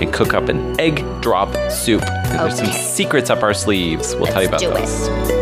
[0.00, 2.02] and cook up an egg drop soup.
[2.02, 2.36] Okay.
[2.36, 4.14] There's some secrets up our sleeves.
[4.14, 5.08] We'll Let's tell you about those.
[5.32, 5.37] It.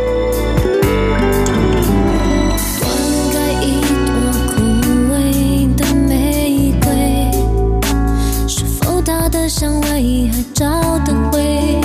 [10.54, 10.64] 找
[11.00, 11.80] 的回？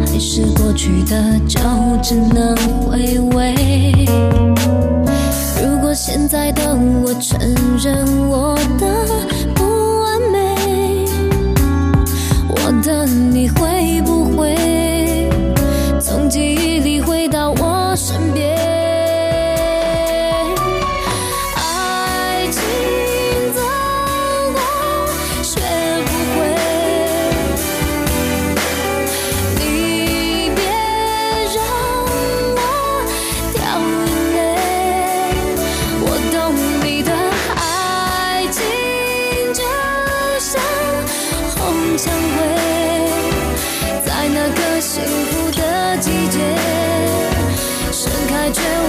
[0.00, 1.60] 还是过去的就
[2.02, 3.54] 只能回味？
[5.62, 7.38] 如果现在的我承
[7.78, 8.86] 认我的
[9.54, 9.64] 不
[10.02, 11.06] 完美，
[12.48, 13.69] 我的你会
[48.52, 48.79] 却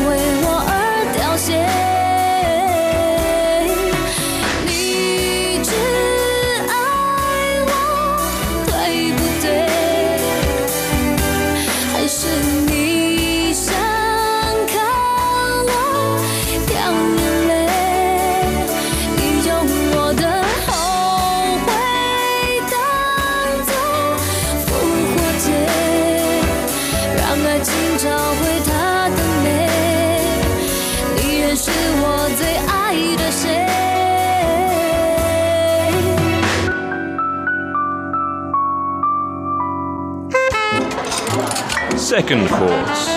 [42.12, 43.08] second course.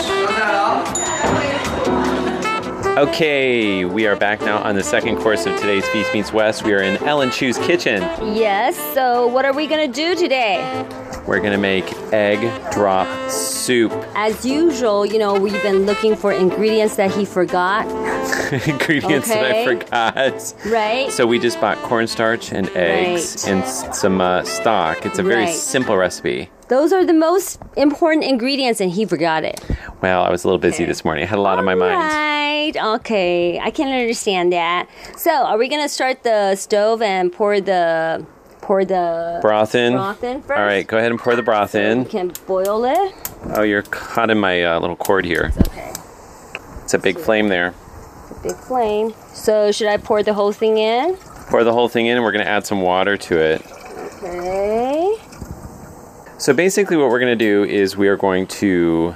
[2.96, 6.62] Okay, we are back now on the second course of today's Feast Meets West.
[6.64, 8.02] We are in Ellen Chu's kitchen.
[8.37, 10.61] Yes, so what are we gonna do today?
[11.26, 12.38] We're gonna make egg
[12.70, 13.90] drop soup.
[14.14, 17.87] As usual, you know, we've been looking for ingredients that he forgot,
[18.68, 20.54] Ingredients that I forgot.
[20.66, 21.11] right?
[21.11, 23.52] So we just bought cornstarch and eggs Right.
[23.54, 25.04] and some uh, stock.
[25.04, 25.52] It's a very Right.
[25.52, 26.48] simple recipe.
[26.68, 29.61] Those are the most important ingredients, and he forgot it.
[30.00, 31.24] Well, I was a little busy this morning.
[31.24, 31.98] I had a lot on my mind.
[31.98, 32.94] Right.
[32.96, 33.59] Okay.
[33.61, 34.88] I can understand that.
[35.16, 38.24] So, are we gonna start the stove and pour the
[38.62, 39.92] pour the Broth in.
[39.92, 40.59] broth in first?
[40.59, 42.07] All right, go ahead and pour the broth in.
[42.07, 43.14] can boil it.
[43.57, 45.53] Oh, you're caught in my uh, little cord here.
[45.68, 45.92] Okay.
[46.83, 47.74] It's a big flame there.
[48.42, 49.12] Big flame.
[49.33, 51.16] So, should I pour the whole thing in?
[51.50, 53.62] Pour the whole thing in, and we're going to add some water to it.
[56.38, 59.14] So basically, what we're going to do is we are going to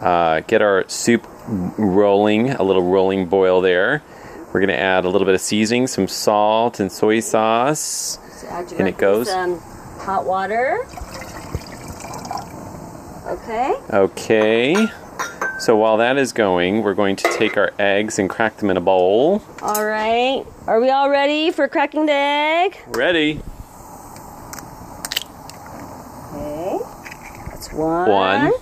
[0.00, 4.02] uh, get our soup rolling, a little rolling boil there.
[4.52, 8.18] We're going to add a little bit of seasoning, some salt and soy sauce.
[8.40, 9.28] So add And it goes?
[9.28, 9.58] Some
[9.98, 10.78] hot water.
[13.26, 13.74] Okay.
[13.90, 14.86] Okay.
[15.58, 18.76] So while that is going, we're going to take our eggs and crack them in
[18.76, 19.42] a bowl.
[19.62, 20.44] All right.
[20.66, 22.78] Are we all ready for cracking the egg?
[22.88, 23.40] Ready?
[26.34, 26.78] Okay.
[27.72, 28.08] One.
[28.08, 28.52] One.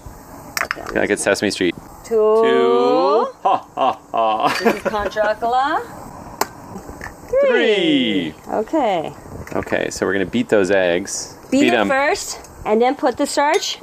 [0.94, 1.75] Like it's Sesame Street.
[2.05, 2.14] Two.
[2.14, 3.27] Two.
[3.42, 4.59] Ha ha ha.
[4.62, 5.81] This is Conchacala.
[7.49, 8.35] Three.
[8.49, 9.12] Okay.
[9.55, 11.37] Okay, so we're gonna beat those eggs.
[11.51, 11.88] Beat, it 'em.
[11.88, 13.79] first, and then put the starch.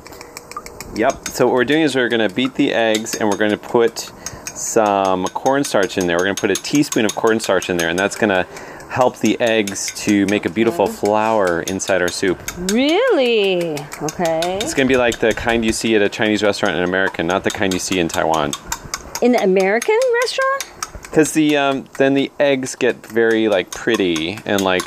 [0.95, 1.27] Yep.
[1.29, 3.57] So what we're doing is we're going to beat the eggs and we're going to
[3.57, 4.11] put
[4.55, 6.17] some cornstarch in there.
[6.17, 8.47] We're going to put a teaspoon of cornstarch in there, and that's going to
[8.89, 12.41] help the eggs to make a beautiful flower inside our soup.
[12.71, 13.73] Really?
[14.01, 14.59] Okay.
[14.61, 17.23] It's going to be like the kind you see at a Chinese restaurant in America,
[17.23, 18.53] not the kind you see in Taiwan.
[19.21, 20.71] In the American restaurant?
[21.03, 24.83] Because the um, then the eggs get very like pretty and like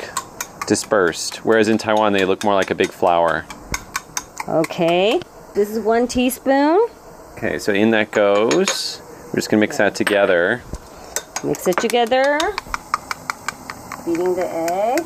[0.67, 3.45] dispersed, whereas in Taiwan they look more like a big flower.
[4.47, 5.19] Okay.
[5.55, 6.87] This is one teaspoon.
[7.33, 9.01] Okay, so in that goes.
[9.27, 10.61] We're just gonna mix that together.
[11.43, 12.39] Mix it together.
[14.05, 14.99] Beating the egg.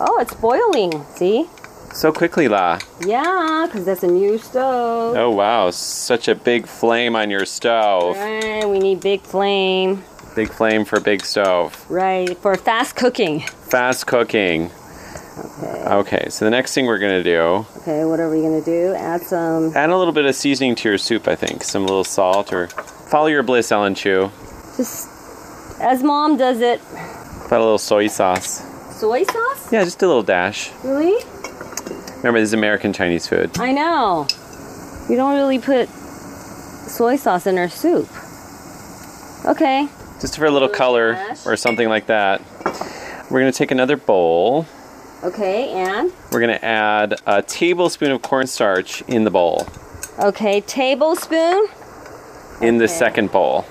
[0.00, 1.04] Oh, it's boiling.
[1.16, 1.48] See?
[1.92, 2.78] So quickly, La.
[3.04, 5.16] Yeah, because that's a new stove.
[5.16, 8.16] Oh wow, such a big flame on your stove.
[8.16, 10.04] Right, we need big flame.
[10.36, 11.84] Big flame for big stove.
[11.90, 13.40] Right, for fast cooking.
[13.40, 14.70] Fast cooking.
[15.60, 15.84] Okay.
[15.88, 18.94] Okay, so the next thing we're gonna do, Okay, what are we gonna do?
[18.94, 19.74] Add some.
[19.76, 21.64] add a little bit of seasoning to your soup, I think.
[21.64, 24.30] Some little salt or follow your bliss, Ellen Chu.
[24.76, 25.08] Just
[25.80, 26.80] as mom does it.
[27.48, 28.64] Put a little soy sauce.
[28.98, 29.72] Soy sauce?
[29.72, 30.70] Yeah, just a little dash.
[30.84, 31.22] Really?
[32.18, 33.50] Remember, this is American Chinese food.
[33.58, 34.26] I know.
[35.08, 38.08] We don't really put soy sauce in our soup.
[39.46, 39.88] Okay.
[40.20, 41.46] Just for a little color dash.
[41.46, 42.42] or something like that.
[43.30, 44.66] We're gonna take another bowl.
[45.22, 49.66] Okay, and We're gonna add a tablespoon of cornstarch in the bowl.
[50.18, 51.66] okay, tablespoon.
[52.60, 53.64] In the second bowl.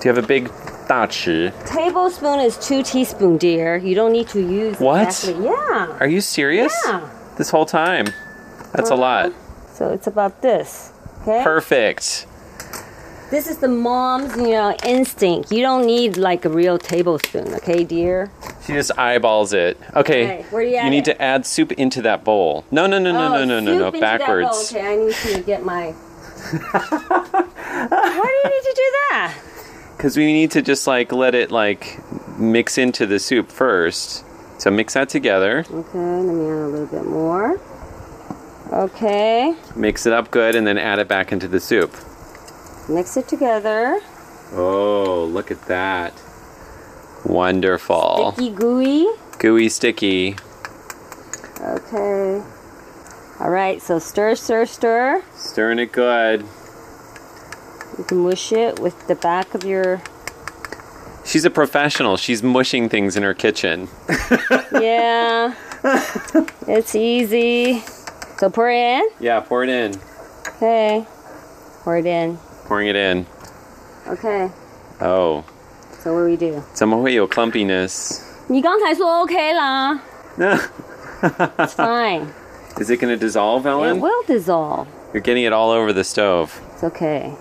[0.00, 0.50] Do you have a big
[0.88, 1.52] 大匙?
[1.66, 3.76] Tablespoon is two teaspoon, dear.
[3.76, 5.06] You don't need to use What?
[5.08, 5.44] exactly.
[5.46, 5.96] Yeah.
[6.00, 6.72] Are you serious?
[6.86, 7.08] Yeah.
[7.36, 8.06] This whole time?
[8.72, 8.96] That's a uh-huh.
[8.96, 9.32] lot.
[9.74, 10.92] So it's about this.
[11.22, 11.42] Okay.
[11.42, 12.26] Perfect.
[13.30, 15.50] This is the mom's, you know, instinct.
[15.50, 18.30] You don't need like a real tablespoon, okay, dear?
[18.66, 19.78] She just eyeballs it.
[19.96, 20.26] Okay.
[20.42, 21.14] Right, where do you add need it?
[21.16, 22.64] to add soup into that bowl.
[22.70, 23.84] No, no, no, no, no, Oh, no, no, no.
[23.84, 24.00] that bowl.
[24.02, 24.72] Backwards.
[24.74, 25.92] Okay, I need to get my.
[26.52, 29.34] Why do you need to do that?
[30.02, 32.00] Because we need to just like let it like
[32.36, 34.24] mix into the soup first.
[34.60, 35.60] So mix that together.
[35.60, 37.60] Okay, let me add a little bit more.
[38.72, 41.92] Okay, Mix it up good and then add it back into the soup.
[42.88, 44.00] mix it together.
[44.54, 46.20] Oh, look at that.
[47.24, 48.32] Wonderful.
[48.32, 49.06] Sticky gooey.
[49.38, 50.34] Gooey sticky.
[51.60, 52.42] Okay.
[53.38, 55.22] All right, so stir, stir, stir.
[55.36, 56.44] Stirring it good.
[57.97, 60.01] You can mush it with the back of your.
[61.25, 62.15] She's a professional.
[62.17, 63.89] She's mushing things in her kitchen.
[64.71, 65.53] Yeah.
[66.67, 67.81] it's easy.
[68.37, 69.09] So pour it in.
[69.19, 69.95] Yeah, pour it in.
[70.55, 71.05] Okay.
[71.83, 72.37] Pour it in.
[72.65, 73.25] Pouring it in.
[74.07, 74.49] Okay.
[75.01, 75.43] Oh,
[75.99, 76.61] So what do we do?
[76.73, 78.21] 怎么会有 clumpiness?
[78.47, 79.99] 你刚才说 OK 啦。
[80.37, 82.27] It's fine.
[82.79, 83.99] Is it going to dissolve, It Ellen?
[83.99, 84.87] will dissolve.
[85.13, 86.51] You're getting it all over the stove.
[86.75, 87.33] It's okay.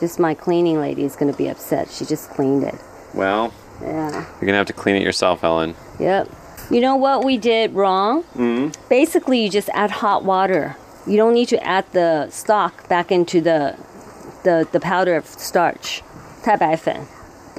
[0.00, 1.88] Just my cleaning lady is going to be upset.
[1.90, 2.74] She just cleaned it.
[3.14, 4.10] Well, Yeah.
[4.10, 5.74] you're going to have to clean it yourself, Ellen.
[5.98, 6.28] Yep.
[6.70, 8.22] You know what we did wrong?
[8.36, 8.72] Mm-hmm.
[8.88, 10.76] Basically, you just add hot water
[11.06, 13.76] You don't need to add the stock back into the
[14.44, 16.02] the, the powder of starch.
[16.42, 17.06] 太白粉.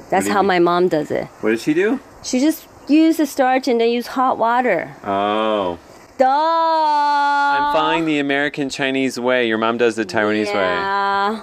[0.10, 0.48] That's do you how mean?
[0.48, 1.28] my mom does it.
[1.42, 2.00] What did she do?
[2.24, 4.96] She just use the starch and then use hot water.
[5.04, 5.78] Oh.
[6.18, 6.26] Duh.
[6.28, 9.48] I'm following the American Chinese way.
[9.48, 10.54] Your mom does the Taiwanese way.
[10.54, 11.42] Yeah.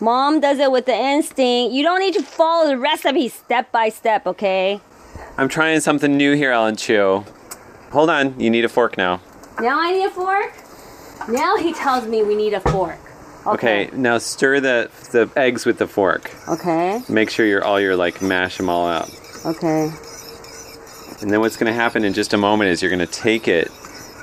[0.00, 1.74] Mom does it with the instinct.
[1.74, 4.80] You don't need to follow the recipe step by step, okay?
[5.36, 7.24] I'm trying something new here, Ellen Chu.
[7.90, 8.38] Hold on.
[8.38, 9.20] You need a fork now.
[9.60, 10.52] Now I need a fork.
[11.28, 12.98] Now he tells me we need a fork.
[13.46, 13.88] Okay.
[13.92, 16.30] now stir the the eggs with the fork.
[16.48, 17.00] Okay.
[17.08, 19.08] Make sure you're all your like mash them all up.
[19.46, 19.90] Okay.
[21.20, 23.48] And then what's going to happen in just a moment is you're going to take
[23.48, 23.70] it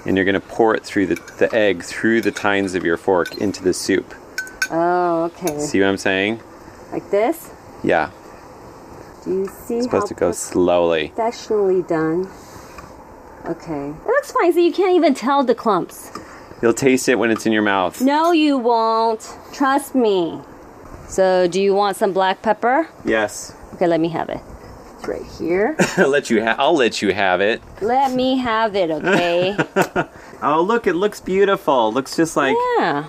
[0.05, 2.97] and you're going to pour it through the, the egg through the tines of your
[2.97, 4.13] fork into the soup.
[4.72, 5.59] Oh, okay.
[5.59, 6.41] See what I'm saying?
[6.91, 7.51] Like this?
[7.84, 8.11] Yeah.
[9.24, 11.09] Do you see It's supposed to go slowly.
[11.09, 12.30] professionally done?
[13.45, 13.89] Okay.
[13.89, 16.11] It looks fine, so you can't even tell the clumps.
[16.61, 18.01] You'll taste it when it's in your mouth.
[18.01, 19.28] No, you won't.
[19.53, 20.39] Trust me.
[21.07, 22.88] So, do you want some black pepper?
[23.03, 23.55] Yes.
[23.76, 24.39] Okay, let me have it.
[24.97, 25.76] It's right here.
[25.97, 27.61] I'll let you ha- I'll let you have it.
[27.82, 29.55] let me have it, okay?
[30.41, 31.91] Oh, look, it looks beautiful.
[31.91, 33.05] Looks just like yeah.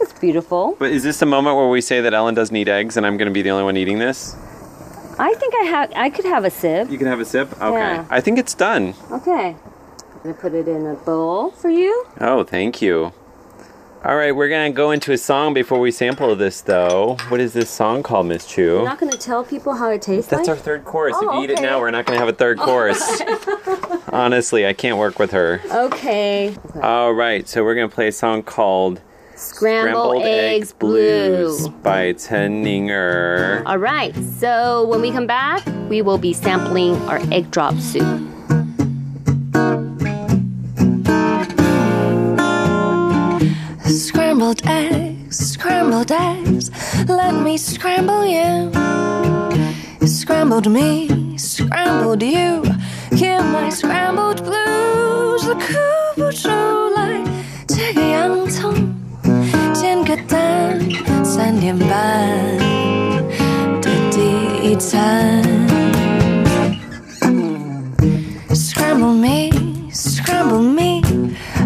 [0.00, 0.76] It's beautiful.
[0.78, 3.16] But is this the moment where we say that Ellen doesn't eat eggs and I'm
[3.16, 4.34] going to be the only one eating this?
[5.18, 5.92] I think I have.
[5.96, 6.90] I could have a sip.
[6.90, 7.50] You can have a sip?
[7.60, 7.72] Okay.
[7.76, 8.06] Yeah.
[8.08, 8.94] I think it's done.
[9.10, 9.56] Okay.
[9.56, 12.06] I'm gonna put it in a bowl for you.
[12.20, 13.12] Oh, thank you.
[14.04, 17.16] All right, we're going to go into a song before we sample this, though.
[17.30, 18.62] What is this song called, Miss Chu?
[18.62, 20.62] You're not gonna tell people how it tastes That's our like.
[20.64, 21.16] third course.
[21.20, 22.64] if Oh, you eat it now, we're not going to have a third oh.
[22.64, 23.20] course.
[24.12, 25.60] Honestly, I can't work with her.
[25.68, 26.54] Okay.
[26.80, 29.00] All right, so we're going to play a song called
[29.38, 31.68] Scrambled, eggs, blue.
[31.84, 33.62] by Chen Ninger.
[33.66, 34.12] All right.
[34.36, 38.02] So when we come back, we will be sampling our egg drop soup.
[43.86, 46.70] Scrambled eggs, scrambled eggs,
[47.08, 48.72] let me scramble you.
[50.04, 52.64] Scrambled me, scrambled you,
[53.12, 55.42] hear my scrambled blues.
[55.42, 56.87] The 哭
[61.37, 61.89] 三点半
[63.81, 65.41] 的第一餐。
[68.53, 69.49] Scramble me,
[69.91, 71.01] scramble me,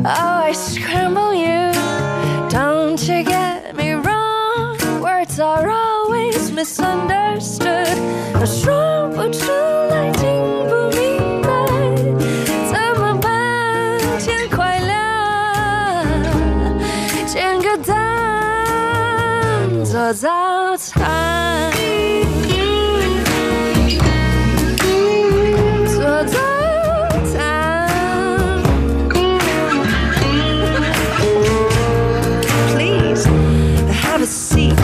[0.03, 1.71] oh I scramble you.
[2.49, 7.97] Don't you get me wrong, words are always misunderstood.
[8.39, 9.51] 我说不出
[20.12, 20.92] was
[32.72, 33.24] Please
[34.04, 34.78] have a seat,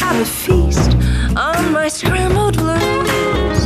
[0.00, 0.96] have a feast
[1.36, 3.64] on my scrambled blues.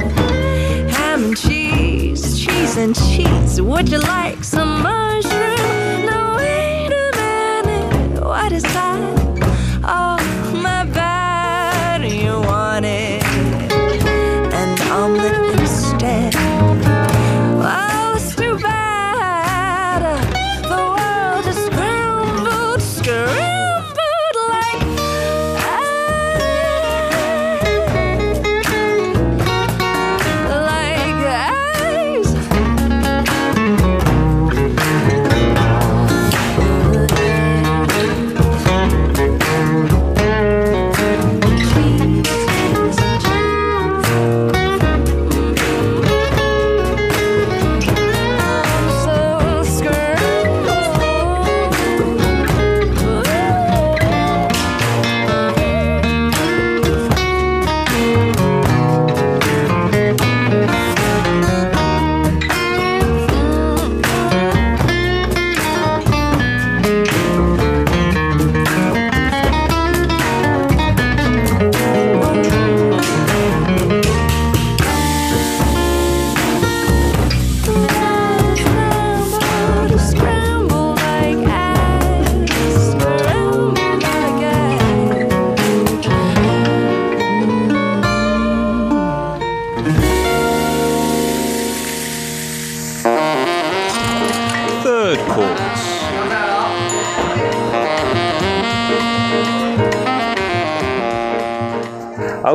[0.96, 3.62] Ham and cheese, cheese and cheese.
[3.62, 4.39] Would you like?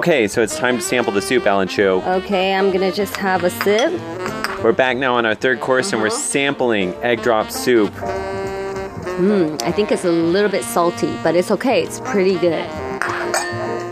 [0.06, 1.99] Okay, so it's time to sample the soup, Ellen Chu.
[2.06, 3.91] Okay, I'm gonna just have a sip.
[4.64, 7.91] We're back now on our third course and we're sampling egg drop soup.
[7.91, 11.82] Mmm, I think it's a little bit salty, but it's okay.
[11.82, 12.70] It's pretty good.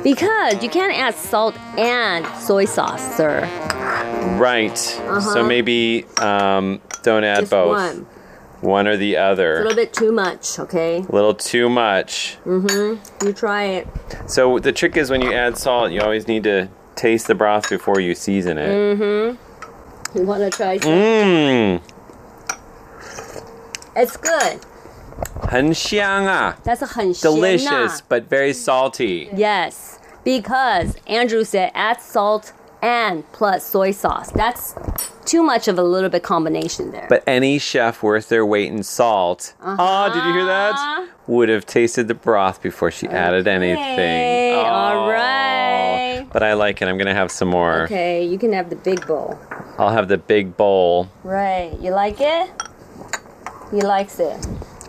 [0.04, 3.40] Because you can't add salt and soy sauce, sir.
[4.40, 4.78] Right.
[5.08, 5.20] Uh-huh.
[5.20, 7.42] So maybe um, don't add Uh-huh.
[7.42, 7.70] Just both.
[7.70, 8.06] one.
[8.63, 9.59] One or the A other.
[9.59, 11.05] little bit too much, okay?
[11.09, 12.39] A little too much.
[12.45, 12.99] You
[13.35, 13.87] try it.
[14.27, 17.71] So the trick is when you add salt, you always need to taste the broth
[17.71, 19.37] before you season it.
[20.15, 20.91] You want to try some?
[20.91, 21.81] Mmm.
[23.95, 24.61] It's good.
[25.51, 26.57] 很香啊.
[26.65, 29.29] That's a 很咸呐 Delicious, but very salty.
[29.35, 32.53] Yes, because Andrew said add salt
[32.84, 34.30] and plus soy sauce.
[34.32, 34.76] That's
[35.26, 37.08] too much of a little bit combination there.
[37.10, 41.02] But any chef worth their weight in salt, oh, did you hear Uh-huh.
[41.06, 41.10] that?
[41.26, 43.78] Would have tasted the broth before she added anything.
[43.94, 45.10] Okay, all Oh.
[45.10, 46.28] right.
[46.34, 46.90] But I like it.
[46.90, 47.84] I'm going to have some more.
[47.84, 49.40] Okay, you can have the big bowl.
[49.78, 51.08] I'll have the big bowl.
[51.24, 51.72] Right.
[51.80, 52.50] You like it?
[53.72, 54.36] He likes it.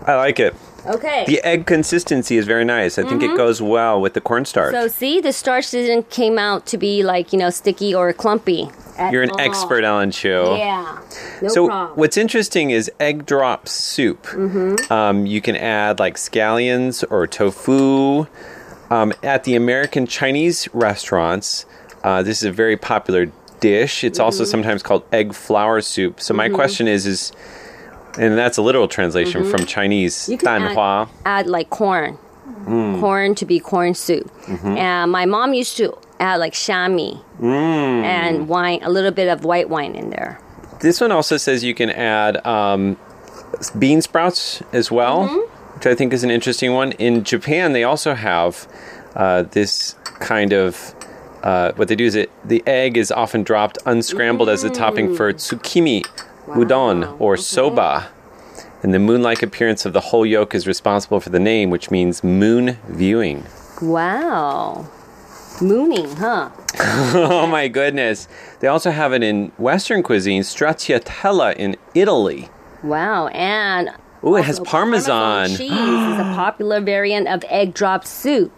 [0.07, 0.55] I like it.
[0.87, 1.25] Okay.
[1.27, 2.99] The egg consistency is very nice.
[2.99, 4.75] I think it goes well with the cornstarch.
[4.75, 4.83] Mm-hmm.
[4.83, 8.69] so see, the starch didn't came out to be like you know sticky or clumpy.
[9.11, 9.41] You're an all.
[9.41, 10.29] expert, Ellen Chu.
[10.57, 11.01] Yeah.
[11.43, 11.99] No so problem.
[11.99, 14.25] what's interesting is egg drop soup.
[14.27, 14.93] Mm-hmm.
[14.93, 18.27] Um, you can add like scallions or tofu.
[18.91, 21.65] Um, at the American Chinese restaurants,
[22.05, 24.05] uh, this is a very popular dish.
[24.05, 24.25] It's Mm-hmm.
[24.25, 26.21] also sometimes called egg flour soup.
[26.21, 27.33] So my question is, is,
[28.19, 30.15] and that's a literal translation from Chinese.
[30.17, 30.33] Mm-hmm.
[30.33, 32.19] You can add, add like corn,
[33.01, 34.31] corn to be corn soup.
[34.49, 39.69] And my mom used to add like shami and wine, a little bit of white
[39.69, 40.41] wine in there.
[40.81, 42.97] This one also says you can add um,
[43.79, 45.75] bean sprouts as well, Mm-hmm.
[45.77, 46.93] which I think is an interesting one.
[46.93, 48.69] In Japan, they also have
[49.15, 50.95] uh, this kind of.
[51.43, 55.15] Uh, what they do is it the egg is often dropped unscrambled as a topping
[55.15, 56.03] for tsukimi,
[56.47, 57.43] udon, or mm-hmm.
[57.43, 58.09] soba.
[58.83, 62.23] And the moon-like appearance of the whole yolk is responsible for the name, which means
[62.23, 63.45] moon viewing.
[63.81, 64.89] Wow.
[65.61, 66.51] Mooning, huh?
[67.15, 68.27] Oh my goodness!
[68.61, 72.49] They also have it in Western cuisine, stracciatella in Italy.
[72.83, 73.29] Wow.
[73.29, 73.91] And
[74.25, 75.49] Ooh, it has also parmesan.
[75.51, 78.53] cheese is a popular variant of egg drop soup.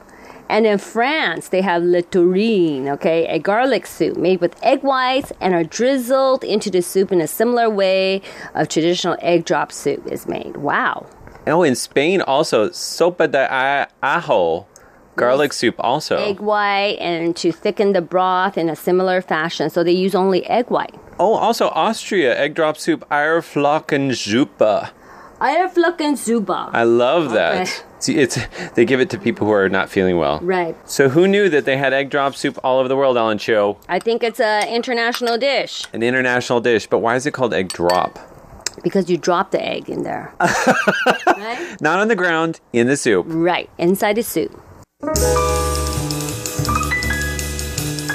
[0.49, 5.33] And in France, they have le tourine, okay, a garlic soup made with egg whites
[5.41, 8.23] and are drizzled into the soup in a similar way
[8.55, 10.57] of traditional egg drop soup is made.
[10.57, 11.07] Wow.
[11.49, 14.67] Oh, in Spain also sopa de ajo,
[15.17, 16.17] garlic soup also.
[16.17, 19.71] Egg white and to thicken the broth in a similar fashion.
[19.71, 20.95] So they use only egg white.
[21.19, 24.91] Oh, also Austria egg drop soup Eierflockensuppe.
[25.41, 26.71] Eierflocken Zuba.
[26.73, 27.63] I love that.
[27.63, 27.71] Okay.
[27.99, 28.39] See, it's
[28.75, 30.41] they give it to people who are not feeling well.
[30.41, 30.77] Right.
[30.89, 33.77] So who knew that they had egg drop soup all over the world, Ellen Chu?
[33.89, 37.69] I think it's an international dish An international dish, but why is it called egg
[37.69, 38.19] drop?
[38.83, 40.33] because you drop the egg in there.
[41.27, 41.77] right?
[41.81, 43.27] Not on the ground, in the soup.
[43.29, 44.53] Right, inside the soup.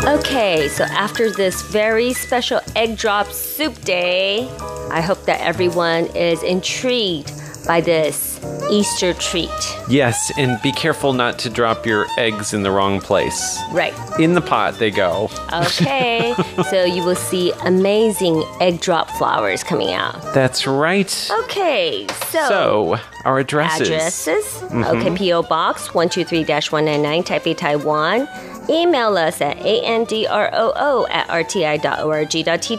[0.04, 4.50] Okay, so after this very special egg drop soup day,
[4.90, 7.32] I hope that everyone is intrigued
[7.68, 8.40] by this
[8.72, 9.50] Easter treat.
[9.88, 13.60] Yes, and be careful not to drop your eggs in the wrong place.
[13.72, 13.94] Right.
[14.20, 15.30] In the pot they go.
[15.54, 16.34] Okay,
[16.70, 20.20] so you will see amazing egg drop flowers coming out.
[20.34, 21.30] That's right.
[21.44, 22.48] Okay, so.
[22.48, 23.88] So, our addresses.
[23.88, 24.46] addresses.
[24.46, 24.84] Mm-hmm.
[24.84, 25.44] Okay, P.O.
[25.44, 28.28] Box 123 199, Taipei, Taiwan.
[28.70, 32.72] Email us at androo at rti.org.tw.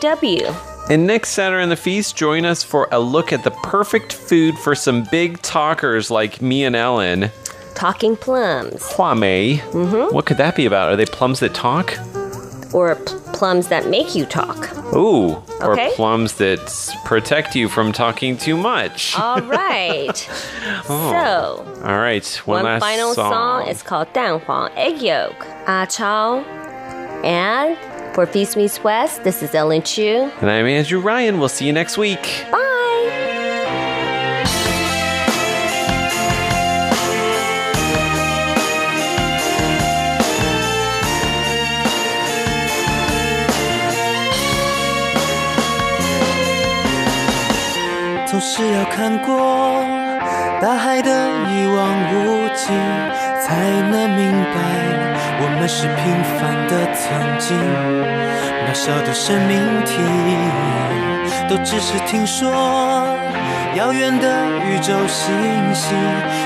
[0.91, 4.59] And next Saturday in the feast, join us for a look at the perfect food
[4.59, 7.31] for some big talkers like me and Ellen.
[7.75, 8.93] Talking plums.
[8.93, 9.59] Hua Mei.
[9.59, 10.15] Mm-hmm.
[10.15, 10.91] What could that be about?
[10.91, 11.97] Are they plums that talk?
[12.73, 12.95] Or
[13.35, 14.57] plums that make you talk.
[14.95, 15.37] Ooh.
[15.61, 16.61] Or plums that
[17.05, 19.15] protect you from talking too much.
[19.19, 20.17] All right.
[20.87, 22.27] So, All right.
[22.47, 23.69] One, one last final song.
[23.69, 25.37] is called 蛋黄 Egg Yolk.
[25.67, 26.41] Ah Chao.
[27.25, 27.77] And
[28.15, 30.31] for Feast Meets West, this is Ellen Chu.
[30.41, 31.39] and I'm Andrew Ryan.
[31.39, 32.23] We'll see you next week.
[32.51, 32.72] Bye.
[48.33, 49.85] 总是要看过
[50.59, 51.11] 大海的
[51.53, 51.77] 一望
[52.15, 52.73] 无际，
[53.43, 53.61] 才
[53.91, 54.57] 能明白
[55.39, 56.01] 我们是平
[56.41, 57.55] 凡的曾经。
[58.65, 60.01] 渺小的生命体，
[61.47, 62.51] 都只是听说。
[63.75, 65.29] 遥远的宇宙星
[65.75, 65.95] 星，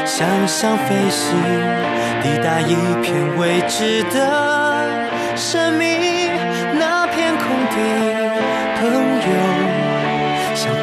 [0.05, 1.39] 想象飞行，
[2.21, 4.89] 抵达一片未知的
[5.37, 6.33] 生命，
[6.81, 7.77] 那片空地，
[8.81, 9.66] 朋友。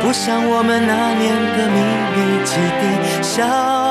[0.03, 1.79] 像不像我们那年的秘
[2.13, 3.82] 密基地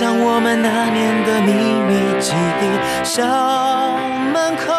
[0.00, 2.64] 像我们那年的秘密基地
[3.04, 3.22] 小
[4.32, 4.72] 门口，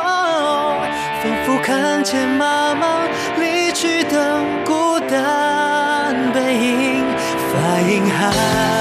[1.22, 3.06] 仿佛看见妈妈
[3.38, 7.06] 离去的孤单背影。
[7.54, 8.81] 发银寒